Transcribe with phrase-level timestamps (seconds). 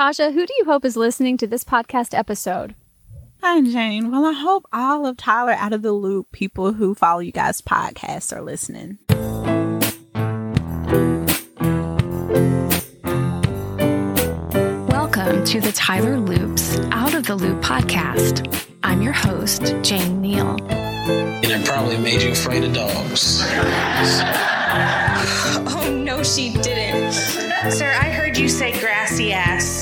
[0.00, 2.74] Tasha, who do you hope is listening to this podcast episode?
[3.42, 4.10] Hi, Jane.
[4.10, 7.60] Well, I hope all of Tyler out of the loop people who follow you guys'
[7.60, 8.96] podcasts are listening.
[14.88, 18.70] Welcome to the Tyler Loops Out of the Loop podcast.
[18.82, 20.56] I'm your host, Jane Neal.
[20.70, 23.42] And it probably made you afraid of dogs.
[25.72, 27.12] Oh, no, she didn't.
[27.70, 29.79] Sir, I heard you say grassy ass.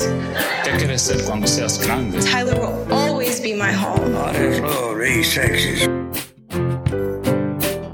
[0.69, 2.21] ¿Qué quieres ser cuando seas grande?
[2.21, 4.15] Tyler will always be my home.
[4.15, 5.87] Oh, that's lovely, sexy.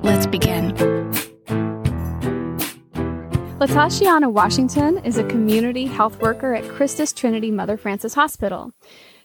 [0.04, 0.74] Let's begin.
[3.60, 8.74] Latashiana Washington is a community health worker at Christus Trinity Mother Francis Hospital.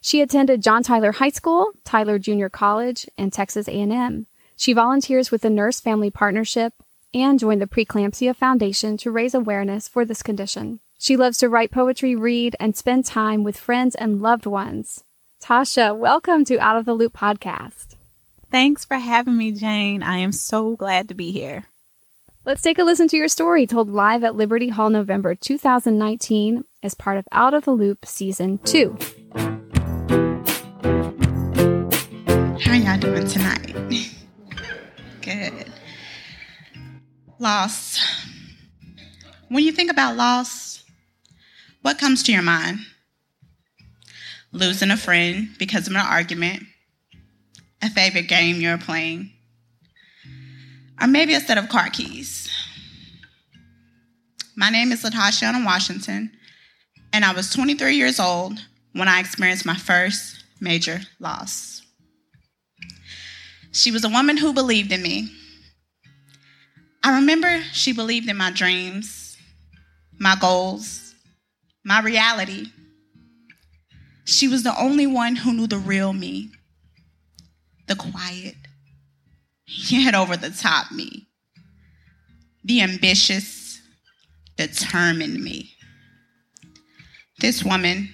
[0.00, 4.26] She attended John Tyler High School, Tyler Junior College, and Texas A&M.
[4.54, 6.72] She volunteers with the Nurse Family Partnership
[7.12, 10.78] and joined the Preeclampsia Foundation to raise awareness for this condition.
[11.02, 15.02] She loves to write poetry, read, and spend time with friends and loved ones.
[15.42, 17.96] Tasha, welcome to Out of the Loop podcast.
[18.50, 20.02] Thanks for having me, Jane.
[20.02, 21.64] I am so glad to be here.
[22.44, 26.92] Let's take a listen to your story told live at Liberty Hall November 2019 as
[26.92, 28.98] part of Out of the Loop Season 2.
[32.60, 33.74] How y'all doing tonight?
[35.22, 35.72] Good.
[37.38, 37.98] Loss.
[39.48, 40.69] When you think about loss,
[41.82, 42.80] what comes to your mind?
[44.52, 46.64] Losing a friend because of an argument,
[47.82, 49.30] a favorite game you're playing,
[51.00, 52.48] or maybe a set of car keys.
[54.56, 56.32] My name is Latasha Washington,
[57.12, 58.58] and I was 23 years old
[58.92, 61.82] when I experienced my first major loss.
[63.72, 65.30] She was a woman who believed in me.
[67.02, 69.38] I remember she believed in my dreams,
[70.18, 71.09] my goals,
[71.84, 72.66] my reality.
[74.24, 76.50] She was the only one who knew the real me,
[77.88, 78.56] the quiet,
[79.66, 81.28] yet over the top me,
[82.64, 83.80] the ambitious,
[84.56, 85.72] determined me.
[87.38, 88.10] This woman,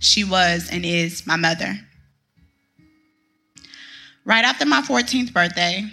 [0.00, 1.78] she was and is my mother.
[4.24, 5.88] Right after my 14th birthday,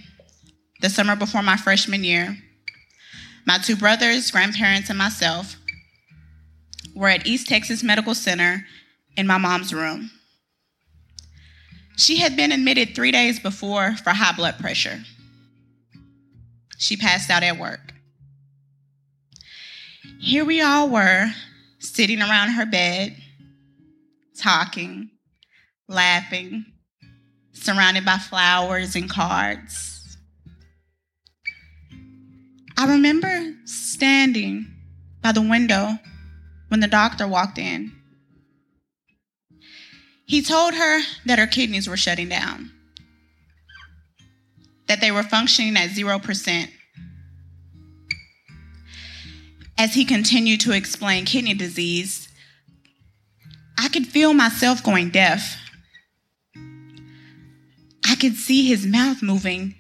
[0.82, 2.36] the summer before my freshman year,
[3.46, 5.56] my two brothers, grandparents, and myself
[6.98, 8.66] were at East Texas Medical Center
[9.16, 10.10] in my mom's room.
[11.96, 15.04] She had been admitted three days before for high blood pressure.
[16.78, 17.94] She passed out at work.
[20.20, 21.28] Here we all were,
[21.80, 23.16] sitting around her bed,
[24.40, 25.10] talking,
[25.88, 26.66] laughing,
[27.54, 30.18] surrounded by flowers and cards.
[32.78, 34.68] I remember standing
[35.22, 35.98] by the window
[36.68, 37.92] when the doctor walked in.
[40.26, 42.72] He told her that her kidneys were shutting down,
[44.88, 46.70] that they were functioning at 0%.
[49.78, 52.28] As he continued to explain kidney disease,
[53.78, 55.56] I could feel myself going deaf.
[58.06, 59.76] I could see his mouth moving,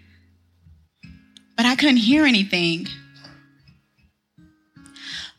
[1.55, 2.87] but I couldn't hear anything.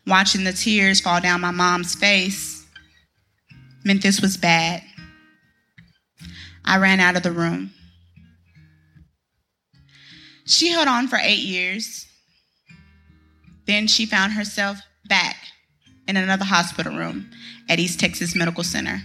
[0.07, 2.65] Watching the tears fall down my mom's face
[3.83, 4.83] meant this was bad.
[6.65, 7.71] I ran out of the room.
[10.45, 12.07] She held on for eight years.
[13.65, 15.35] Then she found herself back
[16.07, 17.29] in another hospital room
[17.69, 19.01] at East Texas Medical Center.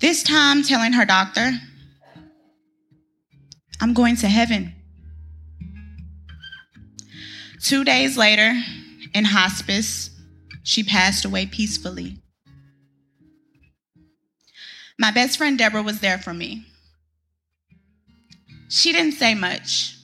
[0.00, 1.52] This time telling her doctor,
[3.80, 4.74] I'm going to heaven.
[7.64, 8.52] Two days later,
[9.14, 10.10] in hospice,
[10.64, 12.18] she passed away peacefully.
[14.98, 16.66] My best friend Deborah was there for me.
[18.68, 19.96] She didn't say much.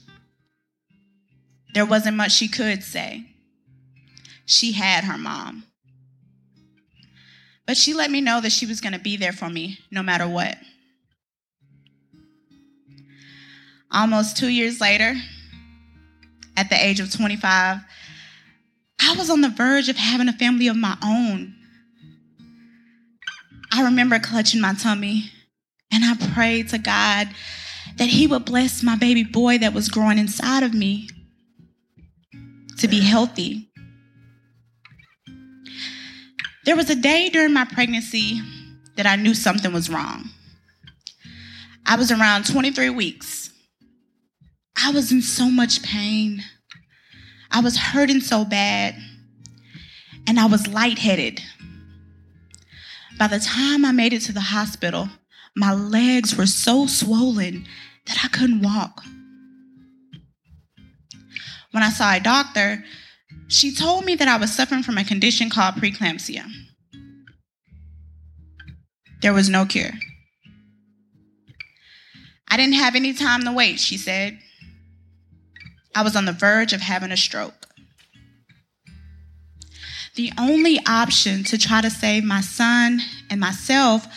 [1.75, 3.27] There wasn't much she could say.
[4.47, 5.65] She had her mom.
[7.67, 10.01] But she let me know that she was going to be there for me no
[10.01, 10.57] matter what.
[13.91, 15.13] Almost two years later,
[16.57, 17.79] at the age of 25,
[19.01, 21.55] I was on the verge of having a family of my own.
[23.71, 25.31] I remember clutching my tummy
[25.91, 27.29] and I prayed to God
[27.97, 31.09] that He would bless my baby boy that was growing inside of me
[32.79, 33.69] to be healthy.
[36.65, 38.39] There was a day during my pregnancy
[38.95, 40.29] that I knew something was wrong.
[41.85, 43.40] I was around 23 weeks.
[44.83, 46.43] I was in so much pain.
[47.51, 48.95] I was hurting so bad.
[50.27, 51.41] and I was lightheaded.
[53.17, 55.09] By the time I made it to the hospital,
[55.55, 57.65] my legs were so swollen
[58.05, 59.03] that I couldn't walk.
[61.71, 62.83] When I saw a doctor,
[63.47, 66.45] she told me that I was suffering from a condition called preeclampsia.
[69.21, 69.91] There was no cure.
[72.47, 74.39] I didn't have any time to wait, she said.
[75.95, 77.67] I was on the verge of having a stroke.
[80.15, 82.99] The only option to try to save my son
[83.29, 84.07] and myself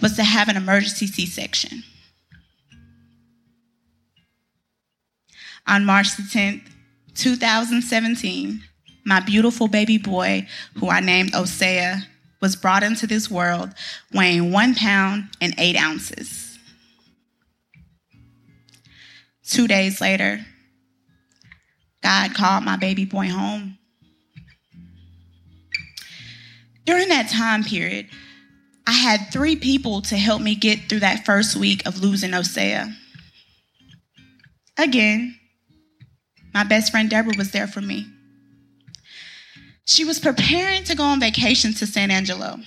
[0.00, 1.82] was to have an emergency C section.
[5.66, 6.62] On March the 10th,
[7.14, 8.62] 2017,
[9.04, 10.46] my beautiful baby boy,
[10.76, 12.02] who I named Osea,
[12.40, 13.74] was brought into this world
[14.12, 16.58] weighing one pound and eight ounces.
[19.44, 20.44] Two days later,
[22.02, 23.78] God called my baby boy home.
[26.84, 28.08] During that time period,
[28.86, 32.94] I had three people to help me get through that first week of losing Osea.
[34.78, 35.38] Again,
[36.54, 38.06] my best friend Deborah was there for me.
[39.84, 42.58] She was preparing to go on vacation to San Angelo.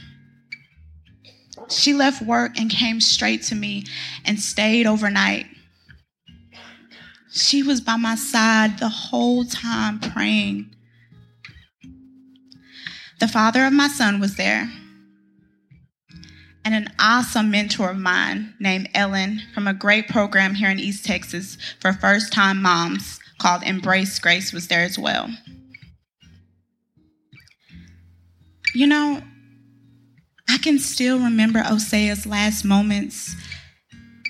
[1.70, 3.86] She left work and came straight to me
[4.26, 5.46] and stayed overnight.
[7.32, 10.76] She was by my side the whole time praying.
[13.20, 14.70] The father of my son was there,
[16.66, 21.06] and an awesome mentor of mine named Ellen from a great program here in East
[21.06, 25.30] Texas for first time moms called Embrace Grace was there as well.
[28.74, 29.22] You know,
[30.50, 33.36] I can still remember Osea's last moments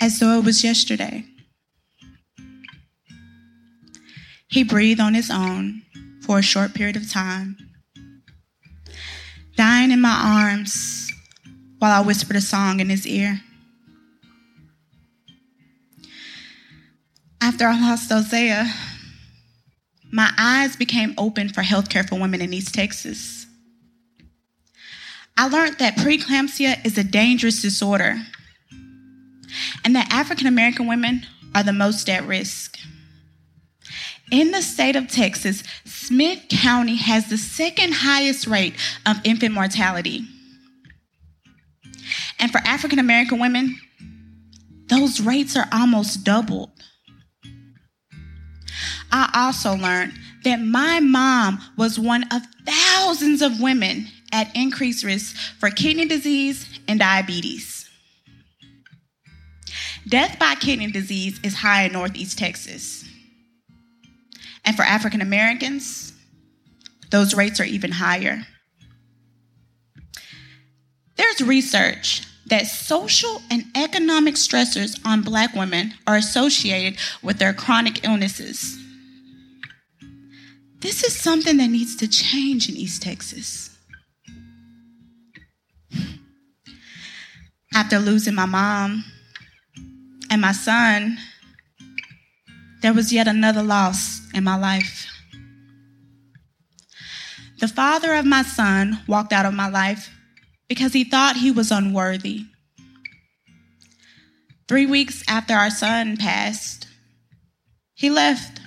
[0.02, 1.26] as though it was yesterday.
[4.52, 5.82] He breathed on his own
[6.22, 7.56] for a short period of time,
[9.56, 11.10] dying in my arms
[11.80, 13.42] while I whispered a song in his ear.
[17.42, 18.70] After I lost Osea,
[20.12, 23.48] my eyes became open for healthcare for women in East Texas.
[25.38, 28.22] I learned that preeclampsia is a dangerous disorder
[29.86, 31.26] and that African American women
[31.56, 32.78] are the most at risk.
[34.32, 38.76] In the state of Texas, Smith County has the second highest rate
[39.06, 40.22] of infant mortality.
[42.40, 43.78] And for African American women,
[44.88, 46.72] those rates are almost doubled.
[49.12, 50.14] I also learned
[50.46, 56.68] that my mom was one of thousands of women at increased risk for kidney disease
[56.88, 57.90] and diabetes.
[60.08, 63.06] Death by kidney disease is high in Northeast Texas.
[64.64, 66.14] And for African Americans,
[67.10, 68.46] those rates are even higher.
[71.18, 78.04] There's research that social and economic stressors on Black women are associated with their chronic
[78.04, 78.78] illnesses.
[80.80, 83.78] This is something that needs to change in East Texas.
[87.74, 89.06] After losing my mom
[90.30, 91.18] and my son,
[92.82, 95.08] there was yet another loss in my life.
[97.60, 100.10] The father of my son walked out of my life
[100.68, 102.46] because he thought he was unworthy.
[104.68, 106.88] Three weeks after our son passed,
[107.94, 108.62] he left.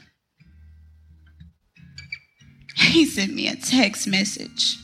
[2.76, 4.76] He sent me a text message.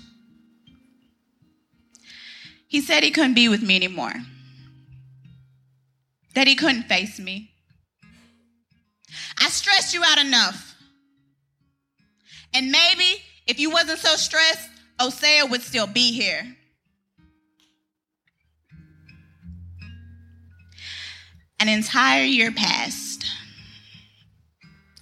[2.67, 4.15] He said he couldn't be with me anymore,
[6.35, 7.50] that he couldn't face me.
[9.41, 10.77] I stressed you out enough.
[12.53, 14.69] And maybe if you wasn't so stressed,
[15.01, 16.57] Osea would still be here.
[21.59, 23.25] An entire year passed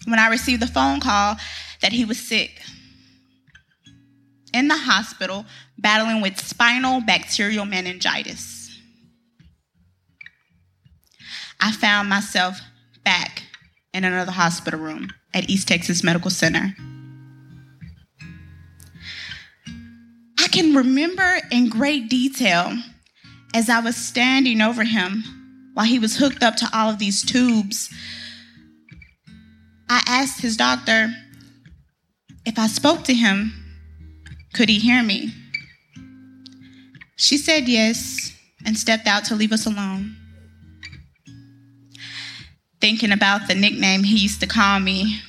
[0.06, 1.36] when I received the phone call
[1.82, 2.60] that he was sick
[4.52, 5.44] in the hospital
[5.76, 8.76] battling with spinal bacterial meningitis.
[11.60, 12.60] I found myself
[13.04, 13.42] back
[13.98, 16.74] in another hospital room at East Texas Medical Center.
[20.38, 22.72] I can remember in great detail
[23.54, 25.24] as I was standing over him
[25.74, 27.92] while he was hooked up to all of these tubes.
[29.90, 31.12] I asked his doctor
[32.46, 33.52] if I spoke to him,
[34.54, 35.34] could he hear me?
[37.16, 38.32] She said yes
[38.64, 40.16] and stepped out to leave us alone.
[42.80, 45.20] Thinking about the nickname he used to call me,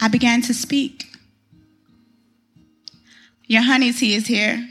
[0.00, 1.06] I began to speak.
[3.46, 4.66] your honey tea is here.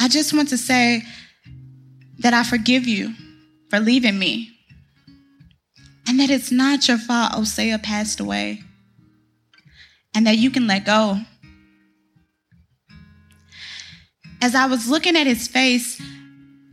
[0.00, 1.02] I just want to say
[2.18, 3.14] that I forgive you
[3.70, 4.50] for leaving me
[6.08, 8.62] and that it's not your fault Osea passed away
[10.14, 11.20] and that you can let go.
[14.40, 16.00] As I was looking at his face,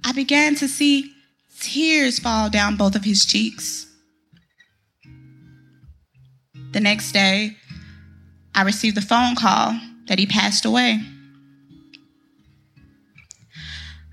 [0.04, 1.13] I began to see
[1.64, 3.88] tears fall down both of his cheeks.
[6.72, 7.58] The next day,
[8.56, 11.00] I received a phone call that he passed away.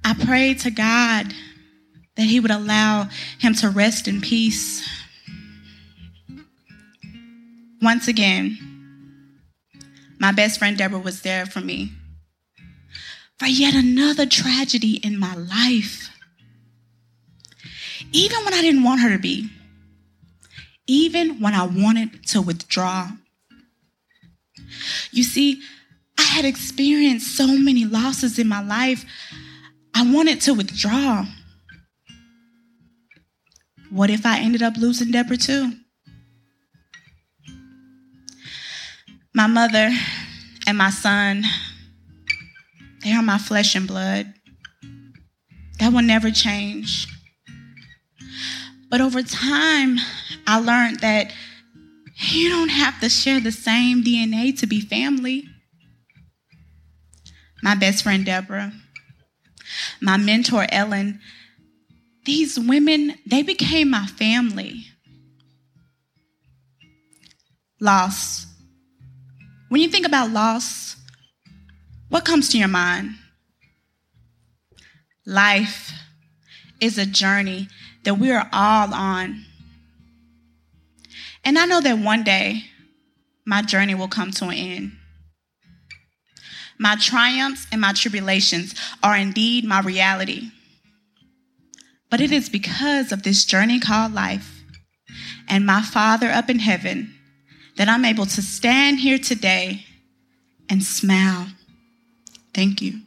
[0.05, 1.35] I prayed to God
[2.17, 4.87] that He would allow him to rest in peace.
[7.81, 8.59] Once again,
[10.19, 11.93] my best friend Deborah was there for me
[13.39, 16.11] for yet another tragedy in my life.
[18.13, 19.51] Even when I didn't want her to be,
[20.87, 23.09] even when I wanted to withdraw.
[25.13, 25.61] You see,
[26.19, 29.05] I had experienced so many losses in my life,
[29.95, 31.27] I wanted to withdraw.
[33.91, 35.73] What if I ended up losing Deborah too?
[39.35, 39.91] My mother
[40.67, 41.45] and my son,
[43.03, 44.33] they are my flesh and blood.
[45.79, 47.07] That will never change.
[48.91, 49.99] But over time,
[50.47, 51.33] I learned that
[52.17, 55.45] you don't have to share the same DNA to be family.
[57.63, 58.73] My best friend, Deborah,
[60.01, 61.21] my mentor, Ellen,
[62.25, 64.87] these women, they became my family.
[67.81, 68.47] Loss.
[69.69, 70.97] When you think about loss,
[72.09, 73.15] what comes to your mind?
[75.25, 75.93] Life
[76.81, 77.69] is a journey
[78.05, 79.45] that we are all on.
[81.45, 82.65] And I know that one day
[83.45, 84.93] my journey will come to an end.
[86.79, 90.51] My triumphs and my tribulations are indeed my reality.
[92.11, 94.63] But it is because of this journey called life
[95.49, 97.15] and my Father up in heaven
[97.77, 99.85] that I'm able to stand here today
[100.69, 101.49] and smile.
[102.55, 103.01] Thank you.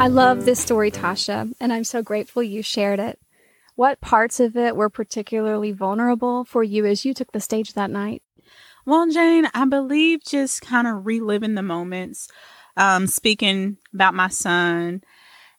[0.00, 3.20] I love this story, Tasha, and I'm so grateful you shared it.
[3.74, 7.90] What parts of it were particularly vulnerable for you as you took the stage that
[7.90, 8.22] night?
[8.86, 12.28] Well, Jane, I believe just kind of reliving the moments,
[12.78, 15.02] um, speaking about my son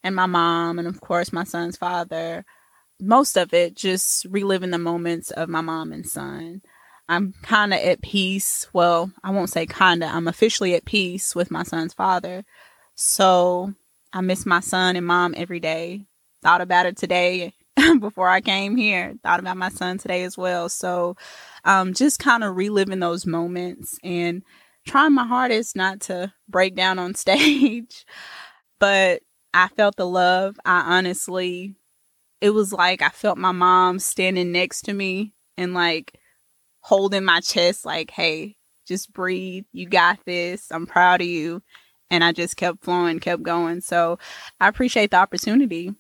[0.03, 2.43] and my mom, and of course, my son's father.
[3.00, 6.63] Most of it just reliving the moments of my mom and son.
[7.07, 8.67] I'm kind of at peace.
[8.74, 12.43] Well, I won't say kind of, I'm officially at peace with my son's father.
[12.95, 13.75] So
[14.13, 16.05] I miss my son and mom every day.
[16.43, 17.53] Thought about it today
[17.99, 19.15] before I came here.
[19.23, 20.69] Thought about my son today as well.
[20.69, 21.15] So
[21.63, 24.43] um, just kind of reliving those moments and
[24.87, 28.05] trying my hardest not to break down on stage.
[28.79, 29.21] but
[29.53, 30.57] I felt the love.
[30.65, 31.75] I honestly,
[32.41, 36.17] it was like I felt my mom standing next to me and like
[36.81, 38.55] holding my chest, like, hey,
[38.87, 39.65] just breathe.
[39.71, 40.71] You got this.
[40.71, 41.61] I'm proud of you
[42.11, 43.81] and I just kept flowing, kept going.
[43.81, 44.19] So
[44.59, 45.95] I appreciate the opportunity.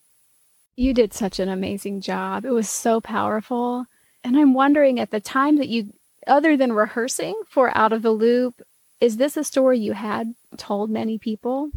[0.75, 2.45] You did such an amazing job.
[2.45, 3.85] It was so powerful.
[4.23, 5.93] And I'm wondering at the time that you,
[6.27, 8.61] other than rehearsing for Out of the Loop,
[8.99, 11.71] is this a story you had told many people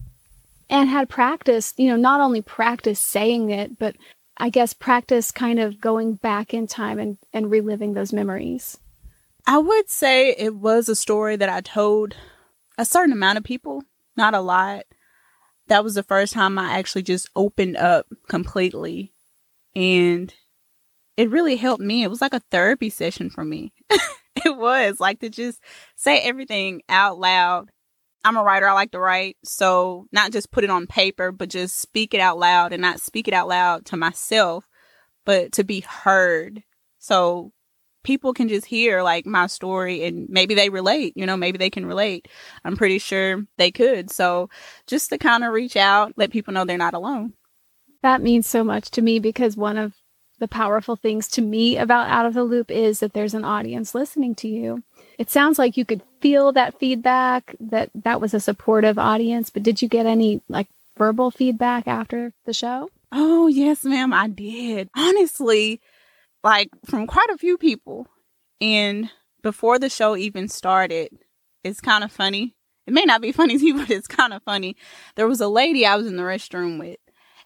[0.69, 3.97] and had practiced, you know, not only practice saying it, but
[4.37, 8.79] I guess practice kind of going back in time and, and reliving those memories?
[9.47, 12.17] I would say it was a story that I told
[12.77, 13.85] a certain amount of people
[14.17, 14.85] not a lot.
[15.69, 19.13] That was the first time I actually just opened up completely.
[19.75, 20.33] And
[21.17, 22.03] it really helped me.
[22.03, 23.73] It was like a therapy session for me.
[23.91, 25.61] it was like to just
[25.97, 27.71] say everything out loud.
[28.25, 28.69] I'm a writer.
[28.69, 29.37] I like to write.
[29.45, 33.01] So not just put it on paper, but just speak it out loud and not
[33.01, 34.67] speak it out loud to myself,
[35.25, 36.63] but to be heard.
[36.99, 37.53] So
[38.05, 41.71] people can just hear like my story and maybe they relate, you know, maybe they
[41.71, 42.29] can relate.
[42.65, 44.11] I'm pretty sure they could.
[44.11, 44.49] So
[44.87, 47.33] just to kind of reach out, let people know they're not alone.
[48.03, 49.95] That means so much to me because one of
[50.39, 53.95] the powerful things to me about Out of the Loop is that there's an audience
[53.95, 54.83] listening to you.
[55.19, 59.63] It sounds like you could feel that feedback, that that was a supportive audience, but
[59.63, 60.69] did you get any like
[60.99, 62.91] verbal feedback after the show?
[63.13, 64.91] Oh, yes, ma'am, I did.
[64.97, 65.81] Honestly,
[66.45, 68.07] like from quite a few people.
[68.61, 69.11] And
[69.43, 71.09] before the show even started,
[71.65, 72.55] it's kind of funny.
[72.87, 74.77] It may not be funny to you, but it's kind of funny.
[75.17, 76.99] There was a lady I was in the restroom with,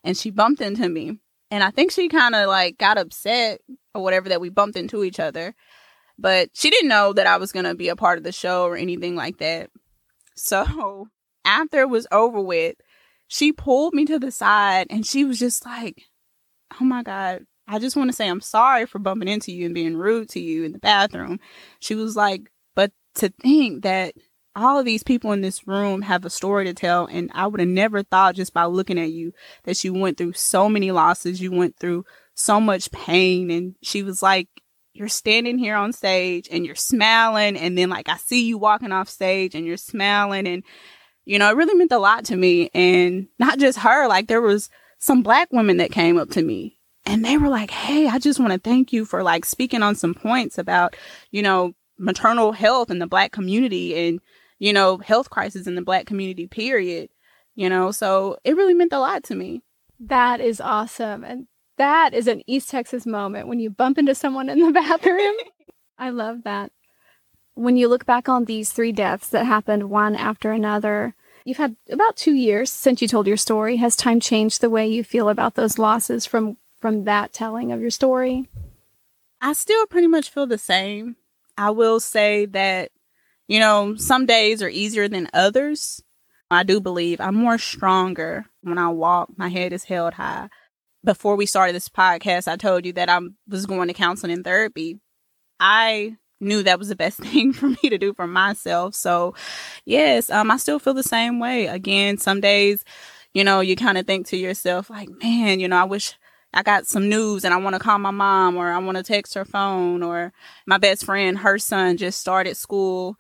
[0.04, 1.18] and she bumped into me.
[1.50, 3.62] And I think she kind of like got upset
[3.94, 5.54] or whatever that we bumped into each other.
[6.18, 8.64] But she didn't know that I was going to be a part of the show
[8.64, 9.70] or anything like that.
[10.34, 11.08] So
[11.44, 12.74] after it was over with,
[13.28, 16.02] she pulled me to the side and she was just like,
[16.80, 19.74] Oh my God, I just want to say I'm sorry for bumping into you and
[19.74, 21.38] being rude to you in the bathroom.
[21.80, 24.14] She was like, But to think that
[24.56, 27.60] all of these people in this room have a story to tell, and I would
[27.60, 29.32] have never thought just by looking at you
[29.64, 33.50] that you went through so many losses, you went through so much pain.
[33.50, 34.48] And she was like,
[34.94, 38.92] You're standing here on stage and you're smiling, and then like I see you walking
[38.92, 40.62] off stage and you're smiling and
[41.26, 42.70] you know, it really meant a lot to me.
[42.72, 46.77] And not just her, like there was some black women that came up to me
[47.08, 49.94] and they were like, Hey, I just want to thank you for like speaking on
[49.94, 50.94] some points about,
[51.30, 54.20] you know, maternal health in the black community and,
[54.58, 57.08] you know, health crisis in the black community, period.
[57.54, 59.62] You know, so it really meant a lot to me.
[59.98, 61.24] That is awesome.
[61.24, 61.48] And
[61.78, 65.34] that is an East Texas moment when you bump into someone in the bathroom.
[65.96, 66.70] I love that.
[67.54, 71.76] When you look back on these three deaths that happened one after another, You've had
[71.90, 73.76] about two years since you told your story.
[73.76, 77.80] Has time changed the way you feel about those losses from from that telling of
[77.80, 78.48] your story?
[79.40, 81.16] I still pretty much feel the same.
[81.56, 82.90] I will say that,
[83.46, 86.02] you know, some days are easier than others.
[86.50, 89.30] I do believe I'm more stronger when I walk.
[89.36, 90.48] My head is held high.
[91.04, 94.44] Before we started this podcast, I told you that I was going to counseling and
[94.44, 94.98] therapy.
[95.60, 98.94] I knew that was the best thing for me to do for myself.
[98.94, 99.34] So,
[99.84, 101.66] yes, um, I still feel the same way.
[101.66, 102.84] Again, some days,
[103.34, 106.14] you know, you kind of think to yourself, like, man, you know, I wish
[106.52, 109.02] I got some news and I want to call my mom or I want to
[109.02, 110.32] text her phone or
[110.66, 113.16] my best friend, her son just started school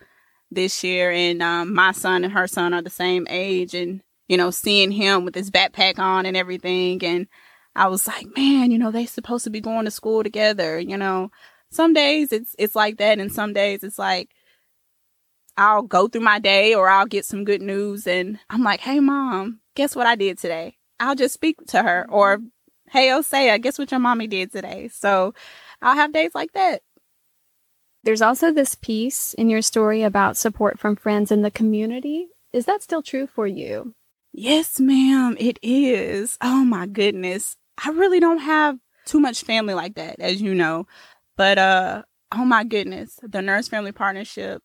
[0.50, 4.36] this year and um, my son and her son are the same age and, you
[4.36, 7.04] know, seeing him with his backpack on and everything.
[7.04, 7.26] And
[7.76, 10.96] I was like, man, you know, they supposed to be going to school together, you
[10.96, 11.30] know
[11.70, 14.30] some days it's it's like that and some days it's like
[15.56, 19.00] I'll go through my day or I'll get some good news and I'm like, "Hey
[19.00, 22.38] mom, guess what I did today?" I'll just speak to her or,
[22.90, 25.34] "Hey Osea, guess what your mommy did today?" So,
[25.82, 26.82] I'll have days like that.
[28.04, 32.28] There's also this piece in your story about support from friends in the community.
[32.52, 33.94] Is that still true for you?
[34.32, 36.38] Yes, ma'am, it is.
[36.40, 37.56] Oh my goodness.
[37.84, 40.86] I really don't have too much family like that, as you know.
[41.36, 44.62] But uh oh my goodness, the nurse family partnership,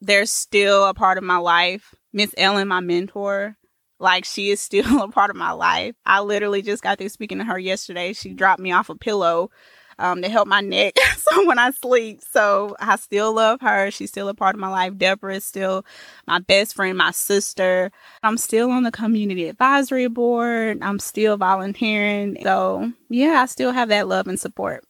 [0.00, 1.94] they're still a part of my life.
[2.12, 3.56] Miss Ellen, my mentor,
[4.04, 5.96] like she is still a part of my life.
[6.06, 8.12] I literally just got through speaking to her yesterday.
[8.12, 9.50] She dropped me off a pillow
[9.98, 12.20] um, to help my neck so when I sleep.
[12.30, 13.90] So I still love her.
[13.90, 14.96] She's still a part of my life.
[14.96, 15.84] Deborah is still
[16.26, 17.90] my best friend, my sister.
[18.22, 20.78] I'm still on the community advisory board.
[20.82, 22.38] I'm still volunteering.
[22.42, 24.84] So yeah, I still have that love and support.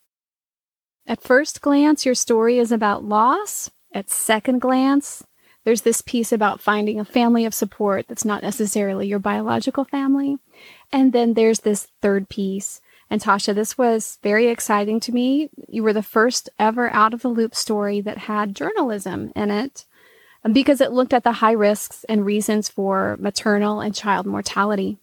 [1.06, 3.70] At first glance, your story is about loss.
[3.92, 5.22] At second glance,
[5.64, 10.38] there's this piece about finding a family of support that's not necessarily your biological family.
[10.92, 12.80] And then there's this third piece.
[13.10, 15.50] And Tasha, this was very exciting to me.
[15.68, 19.84] You were the first ever out of the loop story that had journalism in it
[20.44, 24.98] um, because it looked at the high risks and reasons for maternal and child mortality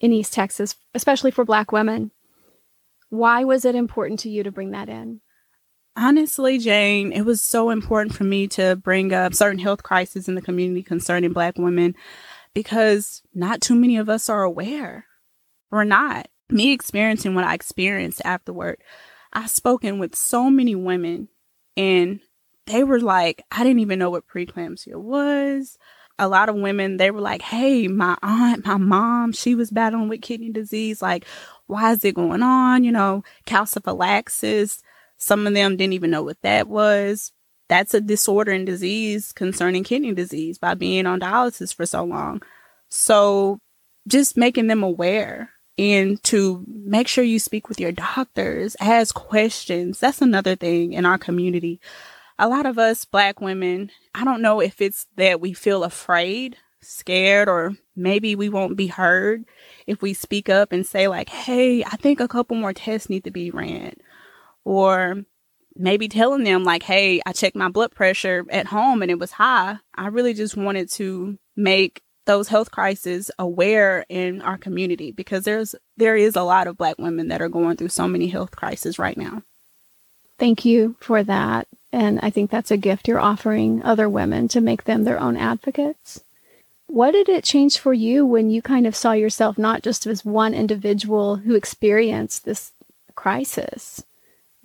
[0.00, 2.10] in East Texas, especially for Black women.
[3.08, 5.20] Why was it important to you to bring that in?
[5.98, 10.34] Honestly, Jane, it was so important for me to bring up certain health crises in
[10.34, 11.94] the community concerning Black women
[12.52, 15.06] because not too many of us are aware.
[15.70, 16.28] We're not.
[16.50, 18.82] Me experiencing what I experienced afterward,
[19.32, 21.28] I've spoken with so many women
[21.78, 22.20] and
[22.66, 25.78] they were like, I didn't even know what preeclampsia was.
[26.18, 30.08] A lot of women, they were like, Hey, my aunt, my mom, she was battling
[30.08, 31.00] with kidney disease.
[31.00, 31.24] Like,
[31.66, 32.84] why is it going on?
[32.84, 34.82] You know, calciphylaxis
[35.16, 37.32] some of them didn't even know what that was.
[37.68, 42.42] That's a disorder and disease concerning kidney disease by being on dialysis for so long.
[42.88, 43.58] So
[44.06, 50.00] just making them aware and to make sure you speak with your doctors, ask questions.
[50.00, 51.80] That's another thing in our community.
[52.38, 56.56] A lot of us black women, I don't know if it's that we feel afraid,
[56.80, 59.44] scared, or maybe we won't be heard
[59.86, 63.24] if we speak up and say like, Hey, I think a couple more tests need
[63.24, 63.96] to be ran
[64.66, 65.22] or
[65.76, 69.30] maybe telling them like, Hey, I checked my blood pressure at home and it was
[69.30, 69.78] high.
[69.94, 75.76] I really just wanted to make those health crises aware in our community because there's
[75.96, 78.98] there is a lot of black women that are going through so many health crises
[78.98, 79.42] right now.
[80.36, 81.68] Thank you for that.
[81.92, 85.36] And I think that's a gift you're offering other women to make them their own
[85.36, 86.20] advocates.
[86.88, 90.24] What did it change for you when you kind of saw yourself not just as
[90.24, 92.72] one individual who experienced this
[93.14, 94.04] crisis,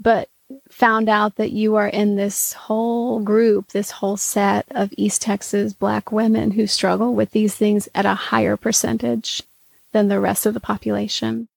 [0.01, 0.29] but
[0.69, 5.73] found out that you are in this whole group, this whole set of East Texas
[5.73, 9.43] Black women who struggle with these things at a higher percentage
[9.91, 11.47] than the rest of the population?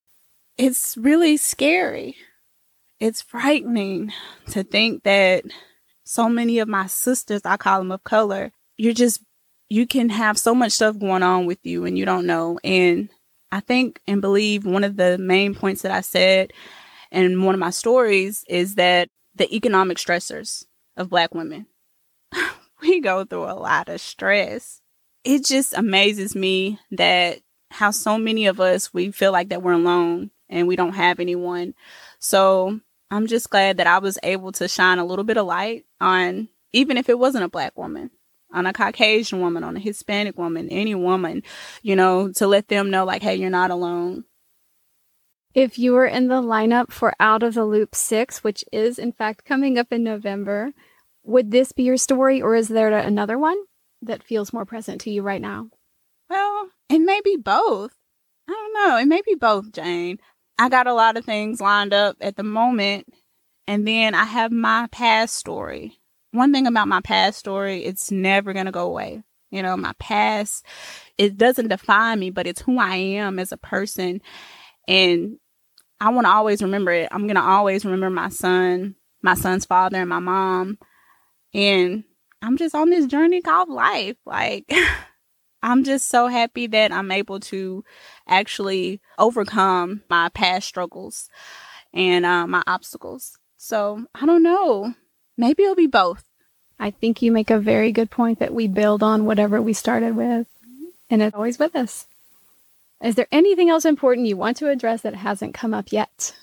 [0.57, 2.15] It's really scary.
[2.99, 4.13] It's frightening
[4.51, 5.43] to think that
[6.03, 9.21] so many of my sisters, I call them of color, you're just,
[9.69, 12.59] you can have so much stuff going on with you and you don't know.
[12.63, 13.09] And
[13.51, 16.53] I think and believe one of the main points that I said
[17.23, 20.65] in one of my stories is that the economic stressors
[20.97, 21.67] of Black women,
[22.81, 24.81] we go through a lot of stress.
[25.23, 27.39] It just amazes me that
[27.71, 31.19] how so many of us, we feel like that we're alone and we don't have
[31.19, 31.73] anyone.
[32.19, 35.85] So I'm just glad that I was able to shine a little bit of light
[35.99, 38.11] on, even if it wasn't a black woman,
[38.51, 41.43] on a Caucasian woman, on a Hispanic woman, any woman,
[41.81, 44.25] you know, to let them know, like, hey, you're not alone.
[45.55, 49.13] If you were in the lineup for Out of the Loop 6, which is in
[49.13, 50.73] fact coming up in November,
[51.23, 53.57] would this be your story or is there another one
[54.01, 55.69] that feels more present to you right now?
[56.29, 57.93] Well, it may be both.
[58.49, 58.97] I don't know.
[58.97, 60.19] It may be both, Jane.
[60.59, 63.07] I got a lot of things lined up at the moment.
[63.65, 66.01] And then I have my past story.
[66.31, 69.23] One thing about my past story, it's never going to go away.
[69.51, 70.65] You know, my past,
[71.17, 74.21] it doesn't define me, but it's who I am as a person.
[74.87, 75.39] And
[75.99, 77.09] I want to always remember it.
[77.11, 80.77] I'm going to always remember my son, my son's father, and my mom.
[81.53, 82.03] And
[82.41, 84.17] I'm just on this journey called life.
[84.25, 84.71] Like,
[85.63, 87.83] I'm just so happy that I'm able to
[88.27, 91.29] actually overcome my past struggles
[91.93, 93.39] and uh, my obstacles.
[93.57, 94.93] So I don't know.
[95.37, 96.23] Maybe it'll be both.
[96.77, 100.15] I think you make a very good point that we build on whatever we started
[100.15, 100.47] with,
[101.09, 102.05] and it's always with us.
[103.03, 106.35] Is there anything else important you want to address that hasn't come up yet?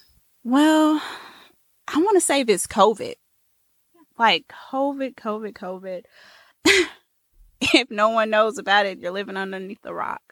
[0.45, 1.03] Well,
[1.88, 3.15] I want to say this COVID.
[4.19, 6.05] Like COVID, COVID, COVID.
[7.61, 10.23] if no one knows about it, you're living underneath the rock.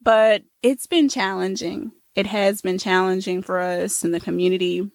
[0.00, 1.92] But it's been challenging.
[2.14, 4.90] It has been challenging for us in the community.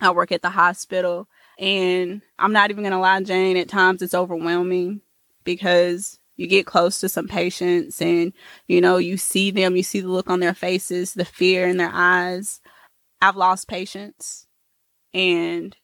[0.00, 4.02] I work at the hospital, and I'm not even going to lie, Jane, at times
[4.02, 5.00] it's overwhelming
[5.44, 8.32] because you get close to some patients and
[8.66, 11.76] you know you see them you see the look on their faces the fear in
[11.76, 12.60] their eyes
[13.20, 14.46] i've lost patients
[15.12, 15.76] and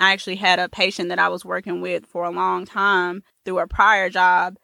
[0.00, 3.58] I actually had a patient that I was working with for a long time through
[3.58, 4.56] a prior job,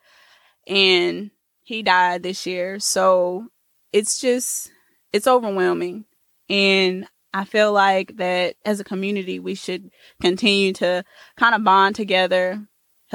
[0.66, 1.30] and
[1.62, 2.78] he died this year.
[2.78, 3.48] So
[3.92, 4.70] it's just,
[5.12, 6.04] it's overwhelming.
[6.48, 11.04] And I feel like that as a community, we should continue to
[11.36, 12.64] kind of bond together,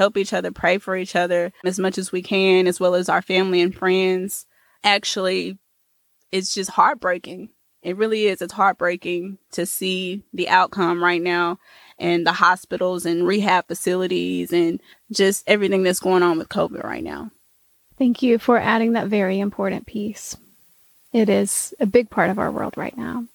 [0.00, 3.08] help each other, pray for each other as much as we can, as well as
[3.10, 4.46] our family and friends.
[4.82, 5.58] Actually,
[6.32, 7.50] it's just heartbreaking.
[7.82, 8.40] It really is.
[8.40, 11.58] It's heartbreaking to see the outcome right now
[11.98, 14.80] and the hospitals and rehab facilities and
[15.12, 17.30] just everything that's going on with COVID right now.
[17.98, 20.34] Thank you for adding that very important piece.
[21.12, 23.26] It is a big part of our world right now.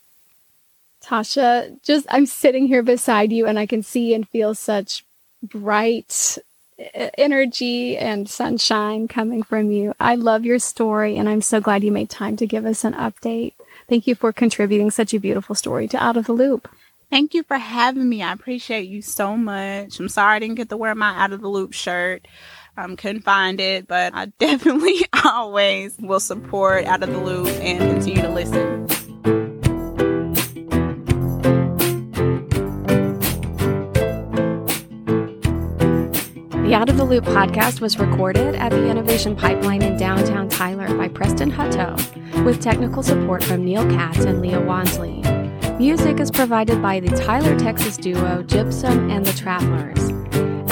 [1.04, 5.06] Tasha, just I'm sitting here beside you and I can see and feel such
[5.44, 6.40] bright
[6.78, 9.94] energy and sunshine coming from you.
[10.00, 12.94] I love your story and I'm so glad you made time to give us an
[12.94, 13.54] update.
[13.88, 16.70] Thank you for contributing such a beautiful story to Out of the Loop.
[17.10, 18.24] Thank you for having me.
[18.24, 20.00] I appreciate you so much.
[20.00, 22.28] I'm sorry I didn't get to wear my out of the loop shirt.
[22.78, 27.80] Um, couldn't find it, but I definitely always will support out of the loop and
[27.80, 28.95] continue to listen.
[36.76, 41.08] Out of the Loop podcast was recorded at the Innovation Pipeline in downtown Tyler by
[41.08, 41.96] Preston Hutto,
[42.44, 45.24] with technical support from Neil Katz and Leah Wansley.
[45.80, 50.10] Music is provided by the Tyler, Texas duo Gypsum and the Travelers.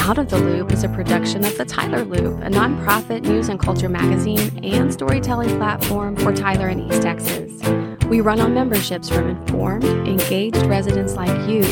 [0.01, 3.57] Out of the Loop is a production of the Tyler Loop, a nonprofit news and
[3.57, 7.61] culture magazine and storytelling platform for Tyler and East Texas.
[8.07, 11.63] We run on memberships from informed, engaged residents like you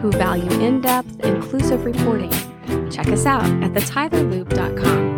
[0.00, 2.30] who value in depth, inclusive reporting.
[2.90, 5.09] Check us out at thetylerloop.com.